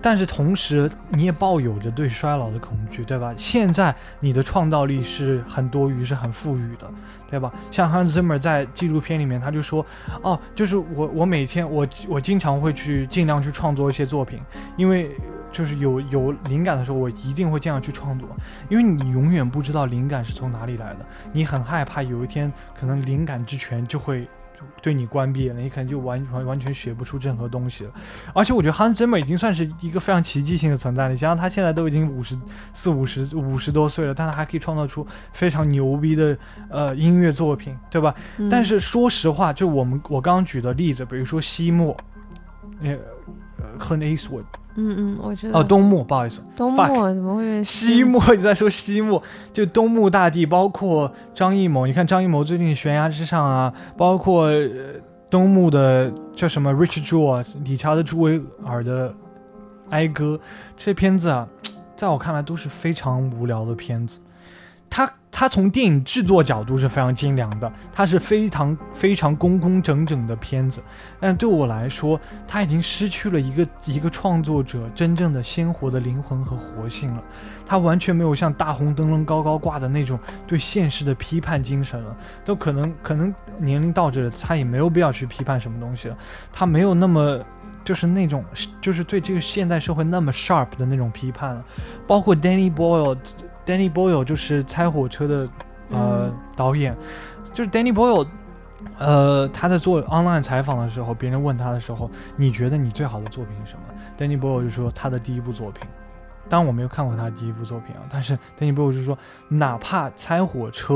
[0.00, 3.32] 但是同时，你也抱有着对衰老的恐惧，对吧？
[3.36, 6.90] 现在你的创造力是很多余，是很富裕的，
[7.30, 7.52] 对吧？
[7.70, 9.84] 像 Hans Zimmer 在纪录片里面，他就说
[10.22, 14.40] ：“哦，就是我，我每天，我我经常会去尽量去创作一些作品，
[14.76, 15.10] 因为
[15.50, 18.28] 就是有有灵感的时候，我一定会这样去创作，
[18.68, 24.28] 因为你永远不知道灵感是从哪里来的，你很害怕有一天可能灵感之泉就会
[24.82, 27.92] 对你关闭了，你可能就完完完全学不出任何东西了。
[28.34, 32.38] 而且我觉得 Hans Zimmer 已经算是一个非常奇迹性的存在了，你想想他现在都已经五十
[32.72, 36.36] 四五十五十多岁了，但他还可以创造出非常牛逼的
[36.68, 38.14] 呃音乐作品，对吧？
[38.50, 41.96] 但是说实话，就我们我刚刚举的例子，比如说西莫，
[42.82, 42.96] 呃
[43.58, 44.44] 呃 Clint Eastwood。
[44.76, 45.60] 嗯嗯，我知道。
[45.60, 48.20] 哦，东木，不好意思，东木怎么会西木？
[48.34, 49.22] 你在说西木？
[49.52, 51.86] 就东木大帝，包括张艺谋。
[51.86, 54.48] 你看张艺谋最近《悬崖之上》啊，包括
[55.30, 59.10] 东木的叫什么《Richard Jewell》理查德·朱维尔的
[59.90, 60.36] 《哀歌》，
[60.76, 61.48] 这些片子啊，
[61.96, 64.20] 在我看来都是非常无聊的片子。
[64.90, 65.10] 他。
[65.36, 70.80] 它从电影制作角度是非常精良的，它是非常非常工工整整的片子，
[71.18, 77.22] 但对我来说，它已经失去了一个一个创作者真正的鲜活的灵魂和活性了，
[77.66, 80.16] 它完全没有像大红灯笼高高挂的那种
[80.46, 86.16] 对现实的批判精神了，都可能可能年龄到这了，他也没有必要去批判什么东西了，
[86.52, 87.44] 他没有那么
[87.84, 88.44] 就是那种
[88.80, 91.64] 就是对这个现代社会那么 sharp 的那种批判了，
[92.06, 93.18] 包括 Danny Boyle。
[93.66, 95.48] Danny Boyle 就是《猜火车》的
[95.90, 96.96] 呃导演，
[97.52, 98.26] 就是 Danny Boyle，
[98.98, 103.84] 呃，他在做 online 采访的时候，别人问他的时候，你觉得你最好的作品是什么
[104.18, 105.86] ？Danny Boyle 就说他的第一部作品。
[106.46, 109.16] 当然我没有看过他的第一部作品啊，但是 Danny Boyle 就说，
[109.48, 110.94] 哪怕《猜火车》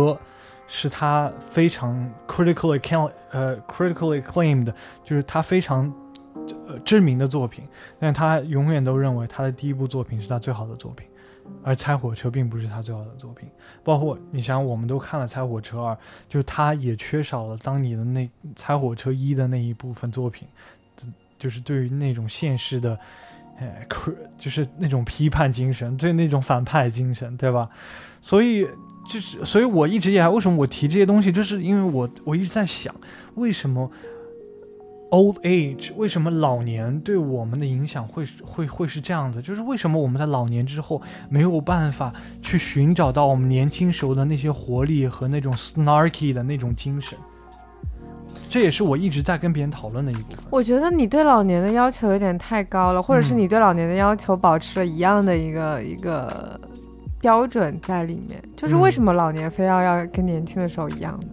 [0.67, 4.71] 是他非常 critically acclaim 呃 critically acclaimed，
[5.03, 5.91] 就是他非常
[6.67, 7.67] 呃知名的作品，
[7.99, 11.09] 但他永远都认为他的第一部作品是他最好的作品。
[11.63, 13.49] 而《猜火车》并不是他最好的作品，
[13.85, 15.95] 包括你想，我们都看了《猜火车二》，
[16.29, 18.21] 就是他也缺少了当年的那
[18.57, 20.47] 《猜火车一》的那一部分作品，
[21.39, 22.99] 就是对于那种现实的，
[23.59, 23.87] 呃，
[24.39, 27.69] 就是那种批判精神，对那种反派精神，对吧？
[28.21, 28.67] 所以
[29.09, 32.95] 就是，所以我一直以来，为什么我提这些东西，就是因为我我一直在想，
[33.35, 33.91] 为什么。
[35.11, 39.41] Old age，为什么老年对我们的影响会会会是这样子？
[39.41, 41.01] 就是为什么我们在老年之后
[41.31, 47.19] 没有办法去寻找到我们年轻时候的那些活力和那种 snarky 的那种精神？
[48.51, 50.45] 这也是我一直在跟别人讨论的一部分。
[50.51, 56.61] 我觉得你对老年的要求有点太高了，或者是你对老年的要求保持了一样的一个一个
[57.19, 58.43] 标准在里面。
[58.55, 61.29] 就是为什么老年非要要跟年轻的时候一样呢？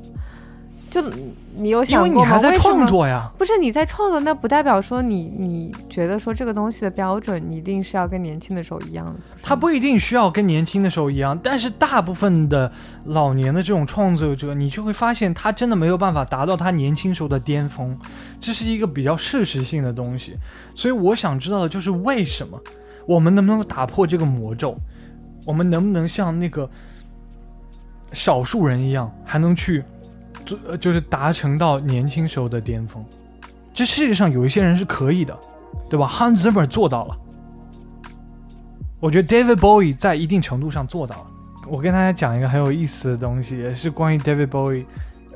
[0.89, 1.01] 就
[1.57, 2.39] 你有想过吗？
[2.55, 9.13] 创作呀，不是你在创作，那不代表说你你觉得说这个东西的标准，你一定是要跟年轻的时候一样的。
[9.41, 12.71] 他不一定需要跟年轻的时候一样，但是大部分的
[13.05, 17.97] 老年的这种创作者，你就会发现他真的没有办法达到他年轻时候的巅峰，
[18.39, 20.37] 这是一个比较事实性的东西。
[20.73, 22.59] 所以我想知道的就是为什么
[23.05, 24.77] 我们能不能打破这个魔咒？
[25.45, 26.69] 我们能不能像那个
[28.11, 29.83] 少数人一样，还能去？
[30.45, 33.03] 就就是达成到年轻时候的巅峰，
[33.73, 35.37] 这世界上有一些人是可以的，
[35.89, 37.17] 对吧？Hans Zimmer 做到了，
[38.99, 41.27] 我觉得 David Bowie 在一定程度上做到了。
[41.67, 44.85] 我跟大家讲一个很有意思的东西，也是关于 David Bowie，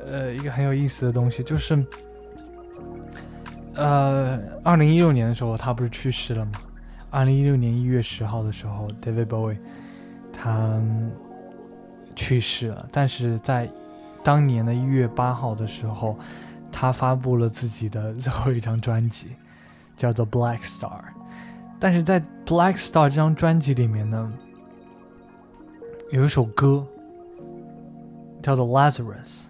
[0.06, 1.84] 呃，一个很有意思的东西，就是，
[3.74, 6.52] 呃，二零一六年的时候，他不是去世了吗？
[7.10, 9.56] 二零一六年一月十号的时候，David Bowie
[10.32, 10.80] 他
[12.14, 13.68] 去世了，但是在
[14.22, 16.18] 当年的一月八号的时候，
[16.70, 19.28] 他发布了自己的最后一张专辑，
[19.96, 20.88] 叫做《Black Star》。
[21.78, 24.32] 但是在《Black Star》这张专辑里面呢，
[26.10, 26.86] 有一首歌
[28.42, 29.44] 叫做《Lazarus》。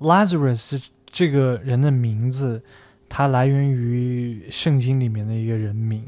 [0.00, 2.62] Lazarus 这这个人的名字，
[3.08, 6.06] 它来源于圣经里面的一个人名。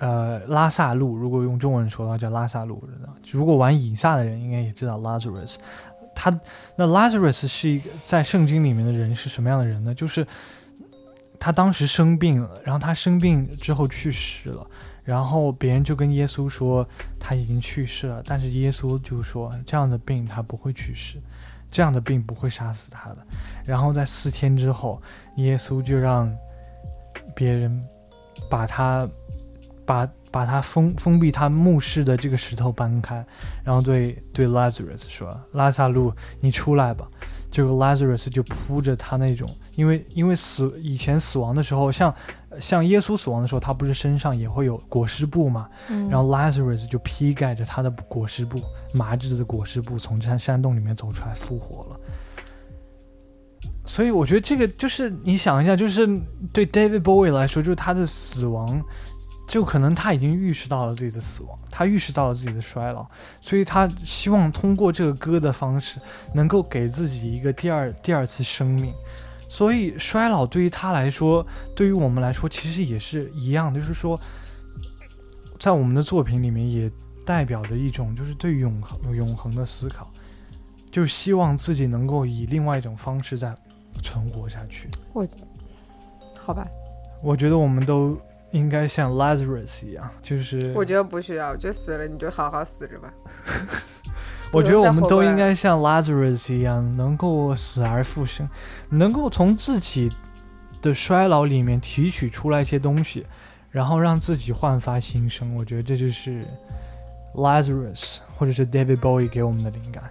[0.00, 2.82] 呃，拉萨路，如果用中文说的话叫拉萨路。
[3.30, 5.56] 如果玩以撒的人应该也知道 Lazarus。
[6.14, 6.30] 他
[6.74, 9.94] 那 Lazarus 是一个在圣经里面的人是什么样的人呢？
[9.94, 10.26] 就是
[11.38, 14.66] 他当时生病了，然后他生病之后去世了，
[15.04, 16.86] 然后别人就跟耶稣说
[17.18, 21.18] 他已经去世了，但是耶稣就说这样的病他不会去世，
[21.70, 23.18] 这样的病不会杀死他的。
[23.66, 25.00] 然后在四天之后，
[25.36, 26.34] 耶稣就让
[27.34, 27.86] 别人
[28.48, 29.06] 把他。
[29.90, 33.26] 把把他封封闭他墓室的这个石头搬开，
[33.64, 37.08] 然后对对 Lazarus 说：“拉萨路，你出来吧。”
[37.50, 42.14] 这个 Lazarus 就铺着他那种，因为因为死以前死亡的时候，像
[42.60, 45.68] 像耶稣死亡的时候，他不是身上也会有裹尸布嘛？
[46.08, 48.62] 然后 Lazarus 就披盖着他的裹尸布，
[48.94, 52.00] 麻质的裹尸布从山山洞里面走出来复活了。
[53.84, 56.06] 所以我觉得这个就是你想一下，就是
[56.52, 58.80] 对 David Bowie 来说，就是他的死亡。
[59.50, 63.04] 就可能他已经预示到了自己的死亡，他预示到了自己的衰老，
[63.40, 65.98] 所以他希望通过这个歌的方式，
[66.32, 68.94] 能够给自己一个第二第二次生命。
[69.48, 71.44] 所以衰老对于他来说，
[71.74, 74.16] 对于我们来说，其实也是一样，就是说，
[75.58, 76.88] 在我们的作品里面也
[77.26, 80.08] 代表着一种就是对永恒永恒的思考，
[80.92, 83.52] 就希望自己能够以另外一种方式再
[84.00, 84.88] 存活下去。
[85.12, 85.26] 我，
[86.38, 86.64] 好吧，
[87.20, 88.16] 我觉得我们都。
[88.52, 93.12] 应该像 Lazarus 一样，就是我觉得不需要，就死了你就好好死着吧。
[94.52, 98.48] 我觉得我们都应该像 Lazarus 一样，能够死而复生，
[98.88, 100.10] 能够从自己
[100.82, 103.24] 的衰老里面提取出来一些东西，
[103.70, 105.54] 然后让自己焕发新生。
[105.54, 106.44] 我觉得这就是
[107.34, 110.10] Lazarus 或者是 David Bowie 给我们的灵感。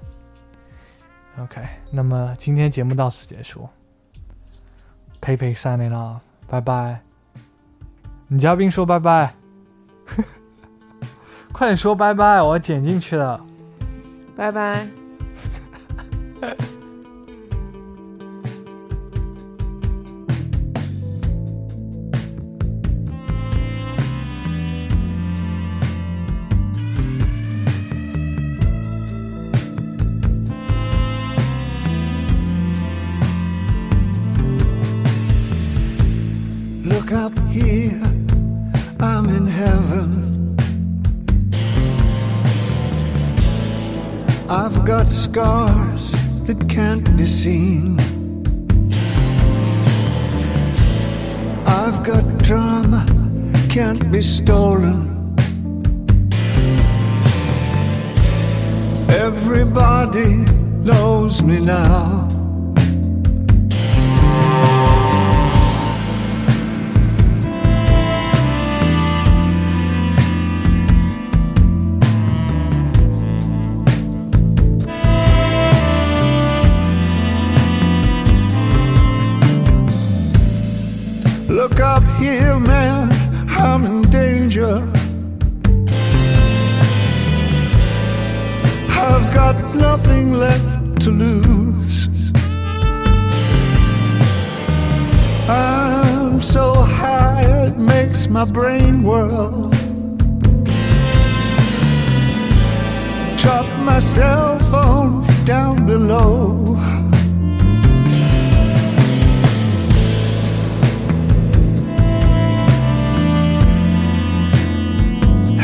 [1.41, 1.61] OK，
[1.91, 3.67] 那么今天节目到此结束
[5.19, 7.08] ，Pepe signing off，拜拜。
[8.29, 9.33] 女嘉宾说拜拜，
[11.51, 13.43] 快点说拜拜，我要剪进去了。
[14.35, 14.98] 拜拜。
[89.39, 92.09] got nothing left to lose.
[95.47, 96.65] I'm so
[97.01, 99.69] high, it makes my brain whirl.
[103.41, 106.75] Drop my cell phone down below.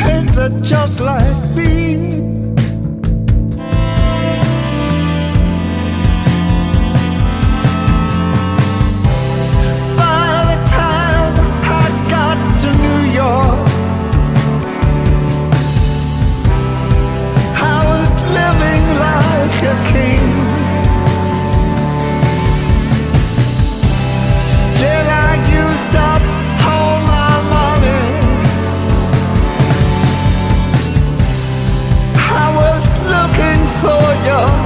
[0.04, 2.25] Hate that just like being
[12.66, 13.68] to New York.
[17.74, 18.10] I was
[18.40, 20.26] living like a king.
[24.82, 26.24] Then I used up
[26.72, 28.06] all my money.
[32.42, 34.65] I was looking for you.